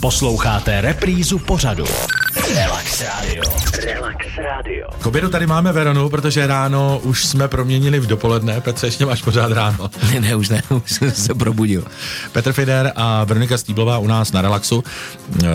Posloucháte 0.00 0.80
reprízu 0.80 1.38
pořadu. 1.38 1.84
Relax 2.54 3.00
Radio. 3.02 3.42
Relax 3.84 4.26
Radio. 4.36 4.88
K 5.00 5.06
obědu 5.06 5.28
tady 5.28 5.46
máme 5.46 5.72
Veronu, 5.72 6.08
protože 6.08 6.46
ráno 6.46 7.00
už 7.02 7.24
jsme 7.24 7.48
proměnili 7.48 8.00
v 8.00 8.06
dopoledne. 8.06 8.60
Petře, 8.60 8.86
ještě 8.86 9.06
máš 9.06 9.22
pořád 9.22 9.52
ráno. 9.52 9.90
Ne, 10.12 10.20
ne, 10.20 10.36
už 10.36 10.48
ne, 10.48 10.62
už 10.84 10.92
jsem 10.92 11.10
se 11.10 11.34
probudil. 11.34 11.84
Petr 12.32 12.52
Fider 12.52 12.92
a 12.96 13.24
Veronika 13.24 13.58
Stýblová 13.58 13.98
u 13.98 14.06
nás 14.06 14.32
na 14.32 14.42
Relaxu. 14.42 14.84
Eh, 15.44 15.48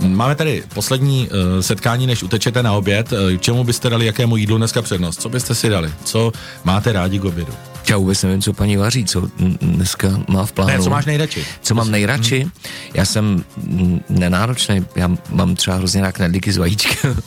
Máme 0.00 0.34
tady 0.34 0.62
poslední 0.74 1.28
eh, 1.58 1.62
setkání, 1.62 2.06
než 2.06 2.22
utečete 2.22 2.62
na 2.62 2.72
oběd. 2.72 3.12
Eh, 3.12 3.38
Čemu 3.38 3.64
byste 3.64 3.90
dali 3.90 4.06
jakému 4.06 4.36
jídlu 4.36 4.58
dneska 4.58 4.82
přednost? 4.82 5.20
Co 5.20 5.28
byste 5.28 5.54
si 5.54 5.68
dali? 5.68 5.92
Co 6.04 6.32
máte 6.64 6.92
rádi 6.92 7.18
k 7.18 7.24
obědu? 7.24 7.52
Já 7.94 7.98
vůbec 7.98 8.22
nevím, 8.22 8.42
co 8.42 8.52
paní 8.52 8.76
vaří, 8.76 9.04
co 9.04 9.28
dneska 9.60 10.08
má 10.28 10.46
v 10.46 10.52
plánu. 10.52 10.70
Ne, 10.72 10.78
co 10.82 10.90
máš 10.90 11.06
nejradši? 11.06 11.46
Co 11.62 11.74
mám 11.74 11.90
nejradši? 11.90 12.46
Já 12.94 13.04
jsem 13.04 13.44
mm, 13.56 14.00
nenáročný, 14.08 14.86
já 14.96 15.10
mám 15.30 15.54
třeba 15.56 15.76
hrozně 15.76 16.02
rád 16.02 16.12
knedlíky 16.12 16.52
z 16.52 16.56
vajíčka. 16.56 17.08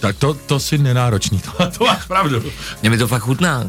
Tak 0.00 0.16
to, 0.16 0.34
to 0.34 0.60
si 0.60 0.78
nenáročný, 0.78 1.38
to, 1.40 1.70
to 1.78 1.84
máš 1.84 2.04
pravdu. 2.04 2.42
Mně 2.82 2.90
mi 2.90 2.98
to 2.98 3.08
fakt 3.08 3.22
chutná. 3.22 3.64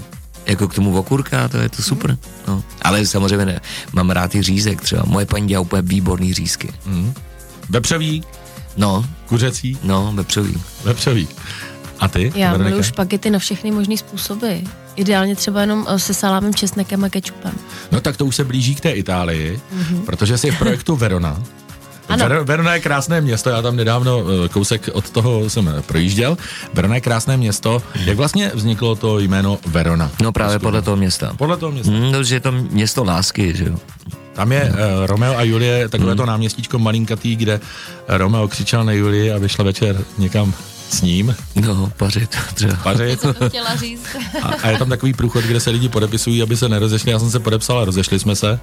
Jako 0.45 0.67
k 0.67 0.73
tomu 0.73 0.97
okurka, 0.97 1.47
to 1.47 1.57
je 1.57 1.69
to 1.69 1.83
super. 1.83 2.17
No. 2.47 2.63
Ale 2.81 3.05
samozřejmě 3.05 3.45
ne. 3.45 3.59
Mám 3.93 4.09
rád 4.09 4.35
i 4.35 4.41
řízek 4.41 4.81
třeba. 4.81 5.03
Moje 5.05 5.25
paní 5.25 5.47
dělá 5.47 5.61
úplně 5.61 5.81
výborný 5.81 6.33
řízky. 6.33 6.73
Vepřový, 7.69 8.23
No, 8.77 9.05
kuřecí, 9.25 9.77
no, 9.83 10.11
vepřový. 10.15 10.61
vepřový. 10.83 11.27
A 11.99 12.07
ty? 12.07 12.31
Já 12.35 12.47
Veronika? 12.51 12.69
miluji 12.69 12.83
špagety 12.83 13.29
na 13.29 13.39
všechny 13.39 13.71
možné 13.71 13.97
způsoby. 13.97 14.53
Ideálně 14.95 15.35
třeba 15.35 15.61
jenom 15.61 15.85
eh, 15.89 15.99
se 15.99 16.13
salámem, 16.13 16.53
česnekem 16.53 17.03
a 17.03 17.09
kečupem. 17.09 17.51
No 17.91 18.01
tak 18.01 18.17
to 18.17 18.25
už 18.25 18.35
se 18.35 18.43
blíží 18.43 18.75
k 18.75 18.81
té 18.81 18.91
Itálii, 18.91 19.59
mm-hmm. 19.77 20.01
protože 20.05 20.37
jsi 20.37 20.51
v 20.51 20.57
projektu 20.59 20.95
Verona. 21.05 21.43
Ano. 22.09 22.29
Ver, 22.29 22.43
Verona 22.43 22.73
je 22.73 22.79
krásné 22.79 23.21
město, 23.21 23.49
já 23.49 23.61
tam 23.61 23.75
nedávno 23.75 24.23
eh, 24.45 24.49
kousek 24.49 24.89
od 24.93 25.09
toho 25.09 25.49
jsem 25.49 25.67
eh, 25.67 25.81
projížděl. 25.81 26.37
Verona 26.73 26.95
je 26.95 27.01
krásné 27.01 27.37
město. 27.37 27.81
Jak 28.05 28.17
vlastně 28.17 28.51
vzniklo 28.53 28.95
to 28.95 29.19
jméno 29.19 29.59
Verona? 29.67 30.11
No 30.21 30.31
právě 30.31 30.59
podle 30.59 30.81
toho 30.81 30.97
města. 30.97 31.33
Podle 31.37 31.57
toho 31.57 31.71
města. 31.71 31.91
Hmm, 31.91 32.23
že 32.23 32.35
je 32.35 32.39
to 32.39 32.51
město 32.51 33.03
lásky, 33.03 33.53
že 33.57 33.65
jo. 33.65 33.75
Tam 34.33 34.51
je 34.51 34.63
uh, 34.71 34.77
Romeo 35.05 35.37
a 35.37 35.43
Julie, 35.43 35.89
takové 35.89 36.09
Hmm. 36.11 36.17
to 36.17 36.25
náměstíčko 36.25 36.79
malinkatý, 36.79 37.35
kde 37.35 37.59
Romeo 38.07 38.47
křičel 38.47 38.83
na 38.83 38.91
Julii 38.91 39.31
a 39.31 39.37
vyšla 39.37 39.63
večer 39.63 40.01
někam 40.17 40.53
s 40.89 41.01
ním 41.01 41.35
No, 41.55 41.91
pařit 41.97 42.35
třeba. 42.53 42.75
pařit. 42.75 43.21
To 43.21 43.49
chtěla 43.49 43.75
říct. 43.75 44.05
A, 44.41 44.47
a 44.47 44.69
je 44.69 44.77
tam 44.77 44.89
takový 44.89 45.13
průchod, 45.13 45.43
kde 45.43 45.59
se 45.59 45.69
lidi 45.69 45.89
podepisují, 45.89 46.41
aby 46.41 46.57
se 46.57 46.69
nerozešli. 46.69 47.11
Já 47.11 47.19
jsem 47.19 47.31
se 47.31 47.39
podepsal 47.39 47.79
a 47.79 47.85
rozešli 47.85 48.19
jsme 48.19 48.35
se. 48.35 48.59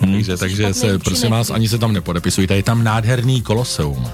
Hmm. 0.00 0.12
takže 0.12 0.36
takže 0.36 0.74
se, 0.74 0.98
prosím 0.98 1.30
vás, 1.30 1.50
ani 1.50 1.68
se 1.68 1.78
tam 1.78 1.92
nepodepisujte. 1.92 2.56
Je 2.56 2.62
tam 2.62 2.84
nádherný 2.84 3.42
koloseum 3.42 4.06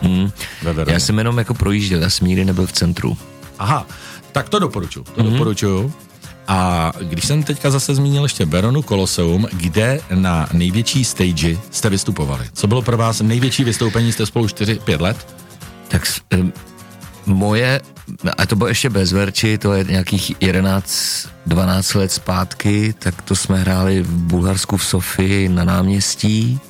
ve 0.63 0.73
Veroně. 0.73 0.95
Já 0.95 1.01
jsem 1.01 1.19
jenom 1.19 1.39
jako 1.39 1.55
projížděl, 1.55 2.03
já 2.03 2.11
jsem 2.11 2.27
nikdy 2.27 2.45
nebyl 2.45 2.67
v 2.67 2.73
centru. 2.73 3.17
Aha, 3.59 3.87
tak 4.33 4.49
to 4.49 4.59
doporučuji. 4.59 5.03
To 5.03 5.11
mm-hmm. 5.23 5.33
doporučuju. 5.33 5.93
A 6.49 6.93
když 7.01 7.25
jsem 7.25 7.43
teďka 7.43 7.71
zase 7.71 7.95
zmínil 7.95 8.23
ještě 8.23 8.45
Veronu 8.45 8.83
Koloseum, 8.83 9.47
kde 9.53 10.01
na 10.15 10.49
největší 10.53 11.05
stage 11.05 11.59
jste 11.71 11.91
vystupovali? 11.91 12.45
Co 12.53 12.67
bylo 12.67 12.83
pro 12.83 12.97
vás 12.97 13.21
největší 13.21 13.65
vystoupení? 13.65 14.13
Jste 14.13 14.27
spolu 14.27 14.47
4-5 14.47 15.01
let? 15.01 15.27
Tak 15.89 16.07
moje, 17.27 17.81
a 18.39 18.47
to 18.47 18.57
bylo 18.57 18.69
ještě 18.69 18.91
bez 18.91 19.13
Verči, 19.13 19.59
to 19.59 19.73
je 19.73 19.85
nějakých 19.85 20.43
11, 20.43 21.29
12 21.47 21.95
let 21.95 22.13
zpátky, 22.13 22.95
tak 22.99 23.23
to 23.23 23.37
jsme 23.37 23.59
hráli 23.59 24.03
v 24.03 24.11
Bulharsku 24.11 24.77
v 24.77 24.85
Sofii 24.85 25.49
na 25.49 25.65
náměstí 25.65 26.61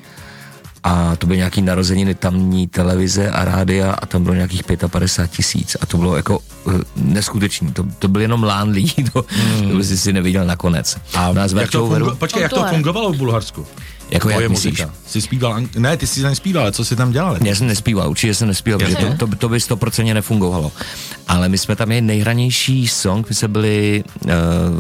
a 0.83 1.17
to 1.17 1.27
byly 1.27 1.37
nějaký 1.37 1.63
narozeniny 1.63 2.15
tamní 2.15 2.69
televize 2.69 3.31
a 3.31 3.45
rádia 3.45 3.93
a 3.93 4.07
tam 4.07 4.23
bylo 4.23 4.35
nějakých 4.35 4.63
55 4.87 5.37
tisíc 5.37 5.77
a 5.81 5.87
to 5.87 5.97
bylo 5.97 6.17
jako 6.17 6.39
uh, 6.65 6.73
neskutečný, 6.97 7.73
to, 7.73 7.85
to 7.99 8.09
byl 8.09 8.21
jenom 8.21 8.43
lán 8.43 8.69
lidí, 8.69 9.05
to, 9.13 9.25
mm. 9.61 9.71
to 9.71 9.77
by 9.77 9.85
si 9.85 9.99
si 9.99 10.13
neviděl 10.13 10.47
nakonec. 10.47 10.97
A 11.15 11.33
Nás 11.33 11.53
jak 11.53 11.71
to, 11.71 11.87
fungu- 11.87 12.17
počkej, 12.17 12.43
jak 12.43 12.53
to 12.53 12.65
fungovalo 12.65 13.13
v 13.13 13.17
Bulharsku? 13.17 13.67
Jako 14.11 14.31
jak 14.31 14.51
myslíš? 14.51 14.73
muzika. 14.73 14.95
Jsi 15.07 15.21
zpíval, 15.21 15.55
ang- 15.55 15.79
ne, 15.79 15.97
ty 15.97 16.07
jsi 16.07 16.23
nespíval, 16.23 16.63
ale 16.63 16.73
co 16.73 16.85
jsi 16.85 16.97
tam 16.97 17.13
dělal? 17.13 17.39
Já 17.45 17.55
jsem 17.55 17.67
nespíval, 17.67 18.11
určitě 18.11 18.35
jsem 18.35 18.49
nespíval, 18.49 18.79
protože 18.79 18.97
to, 18.97 19.27
to, 19.27 19.37
to 19.37 19.49
by 19.49 19.61
stoprocentně 19.61 20.15
nefungovalo. 20.15 20.73
Ale 21.29 21.49
my 21.49 21.59
jsme 21.59 21.77
tam 21.77 21.89
měli 21.89 22.01
nejhranější 22.03 22.89
song, 22.89 23.29
my 23.29 23.35
jsme 23.35 23.49
byli 23.49 24.05
uh, 24.25 24.31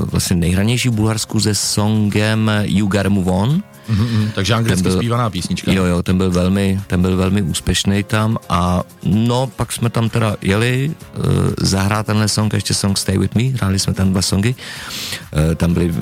vlastně 0.04 0.36
nejhranější 0.36 0.88
v 0.88 0.92
Bulharsku 0.92 1.40
se 1.40 1.54
songem 1.54 2.50
You 2.62 2.86
Gotta 2.86 3.08
Move 3.08 3.30
On. 3.30 3.62
Mm-hmm, 3.90 4.30
takže 4.34 4.54
anglicky 4.54 4.82
Ten 4.82 4.92
byl- 4.92 5.00
zpívaná 5.00 5.30
písnička. 5.30 5.72
Jo, 5.72 5.84
jo, 5.84 6.02
ten 6.02 6.18
byl 6.18 6.30
velmi, 6.30 6.80
ten 6.86 7.02
byl 7.02 7.16
velmi 7.16 7.42
úspěšný 7.42 8.02
tam 8.02 8.38
a 8.48 8.82
no, 9.04 9.46
pak 9.56 9.72
jsme 9.72 9.90
tam 9.90 10.08
teda 10.08 10.36
jeli 10.42 10.90
uh, 11.18 11.24
zahrát 11.60 12.06
tenhle 12.06 12.28
song, 12.28 12.52
ještě 12.52 12.74
song 12.74 12.98
Stay 12.98 13.18
With 13.18 13.34
Me, 13.34 13.42
hráli 13.42 13.78
jsme 13.78 13.94
tam 13.94 14.10
dva 14.10 14.22
songy. 14.22 14.54
Uh, 15.48 15.54
tam 15.54 15.74
byli 15.74 15.94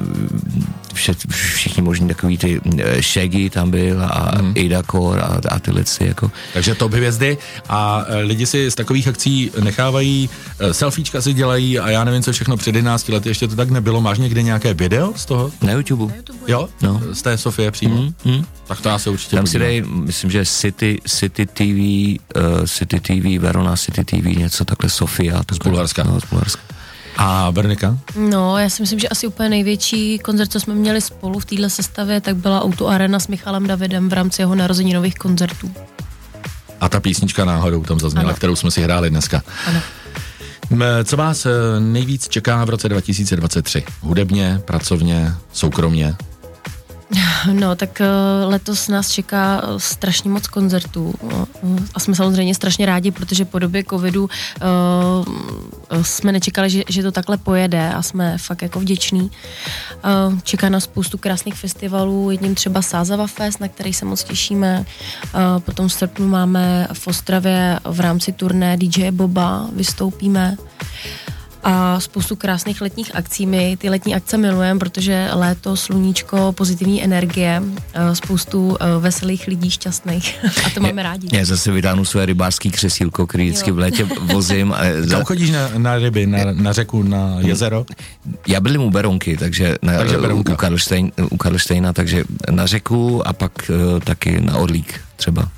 vše, 0.94 1.12
všichni 1.30 1.82
možní 1.82 2.08
takový 2.08 2.38
ty 2.38 2.60
uh, 2.60 2.80
Shaggy 3.00 3.50
tam 3.50 3.70
byl 3.70 4.02
a 4.02 4.42
mm. 4.42 4.54
Ada 4.66 4.82
Core 4.82 5.20
a, 5.22 5.40
a 5.48 5.58
ty 5.58 5.70
lici, 5.70 6.04
jako. 6.04 6.30
Takže 6.52 6.74
top 6.74 6.92
hvězdy 6.92 7.38
a 7.68 8.04
e, 8.08 8.18
lidi 8.18 8.46
si 8.46 8.70
z 8.70 8.74
takových 8.74 9.08
akcí 9.08 9.50
nechávají, 9.60 10.30
e, 10.58 10.74
selfiečka 10.74 11.20
si 11.20 11.32
dělají 11.32 11.78
a 11.78 11.90
já 11.90 12.04
nevím 12.04 12.22
co 12.22 12.32
všechno 12.32 12.56
před 12.56 12.76
11 12.76 13.08
lety, 13.08 13.28
ještě 13.28 13.48
to 13.48 13.56
tak 13.56 13.70
nebylo. 13.70 14.00
Máš 14.00 14.18
někde 14.18 14.42
nějaké 14.42 14.74
video 14.74 15.12
z 15.16 15.26
toho? 15.26 15.52
Na 15.62 15.72
YouTube. 15.72 16.14
Jo? 16.48 16.68
No. 16.82 17.00
Z 17.12 17.22
té 17.22 17.38
Sofie 17.38 17.70
přímo? 17.70 17.96
Mm, 17.96 18.14
mm. 18.24 18.44
Tak 18.66 18.80
to 18.80 18.88
já 18.88 18.98
se 18.98 19.10
určitě 19.10 19.36
Tam 19.36 19.46
si 19.46 19.58
dej, 19.58 19.82
myslím, 19.82 20.30
že 20.30 20.46
City, 20.46 20.98
City 21.06 21.46
TV, 21.46 21.62
uh, 22.36 22.66
City 22.66 23.00
TV, 23.00 23.42
Verona 23.42 23.76
City 23.76 24.04
TV, 24.04 24.24
něco 24.24 24.64
takhle, 24.64 24.90
Sofia. 24.90 25.42
Z 25.52 25.58
Bulharska. 25.58 26.04
No, 26.04 26.20
z 26.20 26.24
Bulharska. 26.30 26.62
A 27.16 27.50
Veronika? 27.50 27.98
No, 28.16 28.58
já 28.58 28.68
si 28.70 28.82
myslím, 28.82 28.98
že 28.98 29.08
asi 29.08 29.26
úplně 29.26 29.48
největší 29.48 30.18
koncert, 30.18 30.52
co 30.52 30.60
jsme 30.60 30.74
měli 30.74 31.00
spolu 31.00 31.38
v 31.38 31.44
téhle 31.44 31.70
sestavě, 31.70 32.20
tak 32.20 32.36
byla 32.36 32.62
Auto 32.62 32.88
Arena 32.88 33.18
s 33.20 33.28
Michalem 33.28 33.66
Davidem 33.66 34.08
v 34.08 34.12
rámci 34.12 34.42
jeho 34.42 34.54
narozeninových 34.54 35.14
koncertů. 35.14 35.70
A 36.80 36.88
ta 36.88 37.00
písnička 37.00 37.44
náhodou 37.44 37.82
tam 37.82 38.00
zazněla, 38.00 38.24
Ano. 38.28 38.34
kterou 38.34 38.56
jsme 38.56 38.70
si 38.70 38.82
hráli 38.82 39.10
dneska. 39.10 39.42
Ano. 39.66 39.80
Co 41.04 41.16
vás 41.16 41.46
e, 41.46 41.50
nejvíc 41.80 42.28
čeká 42.28 42.64
v 42.64 42.70
roce 42.70 42.88
2023? 42.88 43.84
Hudebně, 44.00 44.60
pracovně, 44.64 45.34
soukromně? 45.52 46.14
No, 47.52 47.76
tak 47.76 48.00
eh, 48.00 48.06
letos 48.44 48.88
nás 48.88 49.10
čeká 49.10 49.62
eh, 49.62 49.80
strašně 49.80 50.30
moc 50.30 50.46
koncertů 50.46 51.14
eh, 51.22 51.46
a 51.94 52.00
jsme 52.00 52.14
samozřejmě 52.14 52.54
strašně 52.54 52.86
rádi, 52.86 53.10
protože 53.10 53.44
po 53.44 53.58
době 53.58 53.84
covidu 53.84 54.30
jsme 56.02 56.32
nečekali, 56.32 56.84
že, 56.88 57.02
to 57.02 57.12
takhle 57.12 57.36
pojede 57.36 57.92
a 57.92 58.02
jsme 58.02 58.38
fakt 58.38 58.62
jako 58.62 58.80
vděční. 58.80 59.30
Čeká 60.42 60.68
nás 60.68 60.84
spoustu 60.84 61.18
krásných 61.18 61.54
festivalů, 61.54 62.30
jedním 62.30 62.54
třeba 62.54 62.82
Sázava 62.82 63.26
Fest, 63.26 63.60
na 63.60 63.68
který 63.68 63.92
se 63.92 64.04
moc 64.04 64.24
těšíme. 64.24 64.84
Potom 65.58 65.88
v 65.88 65.92
srpnu 65.92 66.28
máme 66.28 66.88
v 66.92 67.06
Ostravě 67.06 67.80
v 67.84 68.00
rámci 68.00 68.32
turné 68.32 68.76
DJ 68.76 69.10
Boba 69.10 69.68
vystoupíme 69.72 70.56
a 71.62 72.00
spoustu 72.00 72.36
krásných 72.36 72.80
letních 72.80 73.16
akcí. 73.16 73.46
My 73.46 73.76
ty 73.76 73.90
letní 73.90 74.14
akce 74.14 74.36
milujeme, 74.36 74.80
protože 74.80 75.28
léto, 75.32 75.76
sluníčko, 75.76 76.52
pozitivní 76.52 77.04
energie, 77.04 77.62
eh, 77.94 78.14
spoustu 78.14 78.76
eh, 78.80 78.84
veselých 78.98 79.46
lidí 79.46 79.70
šťastných 79.70 80.44
a 80.66 80.70
to 80.70 80.80
máme 80.80 81.02
rádi. 81.02 81.28
Já 81.32 81.44
zase 81.44 81.72
vytáhnu 81.72 82.04
své 82.04 82.26
rybářský 82.26 82.70
křesílko, 82.70 83.26
který 83.26 83.44
vždycky 83.44 83.70
v 83.70 83.78
létě 83.78 84.04
vozím. 84.20 84.72
A 84.72 84.78
Kam 85.00 85.08
za, 85.08 85.24
chodíš 85.24 85.50
na, 85.50 85.70
na 85.78 85.98
ryby, 85.98 86.26
na, 86.26 86.38
na 86.52 86.72
řeku, 86.72 87.02
na 87.02 87.36
jezero? 87.38 87.86
já 88.46 88.60
bydlím 88.60 88.82
u 88.82 88.90
Beronky, 88.90 89.36
takže, 89.36 89.76
na, 89.82 89.96
Takže 89.96 90.18
u, 90.18 90.42
Karlštejn, 90.42 91.12
u 91.30 91.36
Karlštejna, 91.36 91.92
takže 91.92 92.24
na 92.50 92.66
řeku 92.66 93.28
a 93.28 93.32
pak 93.32 93.52
uh, 93.70 94.00
taky 94.00 94.40
na 94.40 94.56
Orlík 94.56 95.00
třeba. 95.16 95.48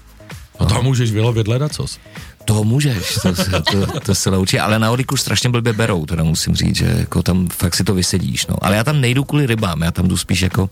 No 0.60 0.66
tam 0.66 0.84
můžeš 0.84 1.12
vylovit 1.12 1.48
ledacos. 1.48 1.98
To 2.44 2.64
můžeš, 2.64 3.18
to, 3.22 3.32
to, 3.62 4.00
to 4.00 4.14
se 4.14 4.30
určitě, 4.30 4.60
ale 4.60 4.78
na 4.78 4.90
Orlíku 4.90 5.16
strašně 5.16 5.50
blbě 5.50 5.72
berou, 5.72 6.06
teda 6.06 6.24
musím 6.24 6.54
říct, 6.54 6.76
že 6.76 6.94
jako 6.98 7.22
tam 7.22 7.48
fakt 7.48 7.74
si 7.74 7.84
to 7.84 7.94
vysedíš, 7.94 8.46
no. 8.46 8.56
Ale 8.62 8.76
já 8.76 8.84
tam 8.84 9.00
nejdu 9.00 9.24
kvůli 9.24 9.46
rybám, 9.46 9.82
já 9.82 9.90
tam 9.90 10.08
jdu 10.08 10.16
spíš 10.16 10.40
jako 10.40 10.70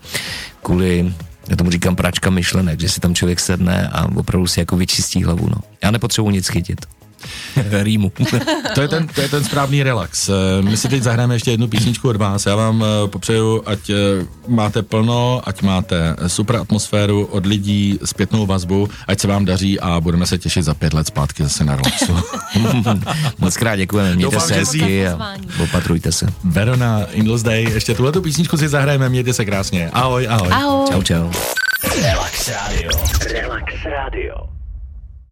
kvůli, 0.63 1.13
já 1.49 1.55
tomu 1.55 1.71
říkám 1.71 1.95
pračka 1.95 2.29
myšlenek, 2.29 2.79
že 2.79 2.89
si 2.89 2.99
tam 2.99 3.15
člověk 3.15 3.39
sedne 3.39 3.89
a 3.91 4.07
opravdu 4.15 4.47
si 4.47 4.59
jako 4.59 4.77
vyčistí 4.77 5.23
hlavu, 5.23 5.49
no. 5.49 5.57
Já 5.83 5.91
nepotřebuji 5.91 6.29
nic 6.29 6.47
chytit. 6.47 6.85
Rýmu. 7.83 8.11
To 8.75 8.81
je, 8.81 8.87
ten, 8.87 9.07
to 9.07 9.21
je 9.21 9.29
ten 9.29 9.43
správný 9.43 9.83
relax. 9.83 10.29
Eh, 10.29 10.61
My 10.61 10.77
si 10.77 10.87
teď 10.87 11.03
zahrajeme 11.03 11.35
ještě 11.35 11.51
jednu 11.51 11.67
písničku 11.67 12.09
od 12.09 12.15
vás. 12.15 12.45
Já 12.45 12.55
vám 12.55 12.83
eh, 12.83 13.07
popřeju, 13.07 13.63
ať 13.65 13.89
eh, 13.89 13.95
máte 14.47 14.81
plno, 14.81 15.41
ať 15.43 15.61
máte 15.61 16.15
super 16.27 16.55
atmosféru 16.55 17.25
od 17.25 17.45
lidí, 17.45 17.99
zpětnou 18.05 18.45
vazbu, 18.45 18.89
ať 19.07 19.19
se 19.19 19.27
vám 19.27 19.45
daří 19.45 19.79
a 19.79 19.99
budeme 20.01 20.25
se 20.25 20.37
těšit 20.37 20.63
za 20.63 20.73
pět 20.73 20.93
let 20.93 21.07
zpátky 21.07 21.43
zase 21.43 21.63
na 21.63 21.75
relaxu. 21.75 22.17
Moc 23.37 23.57
krát 23.57 23.75
děkujeme, 23.75 24.15
mějte 24.15 24.35
Doufám, 24.35 24.47
se 24.47 24.53
hezky 24.53 25.07
a 25.07 25.35
opatrujte 25.63 26.11
se. 26.11 26.27
Verona, 26.43 27.05
Indles 27.11 27.43
Day, 27.43 27.63
ještě 27.63 27.93
tuhle 27.95 28.11
písničku 28.11 28.57
si 28.57 28.67
zahrajeme, 28.69 29.09
mějte 29.09 29.33
se 29.33 29.45
krásně. 29.45 29.89
Ahoj, 29.93 30.27
ahoj. 30.29 30.49
Ahoj. 30.51 30.87
Čau, 30.91 31.01
čau. 31.03 31.31
Relax 32.01 32.49
Radio. 32.49 32.91
Relax 33.33 33.51
Relax 33.51 33.85
Radio. 33.85 34.60